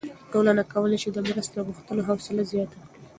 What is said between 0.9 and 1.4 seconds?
شي د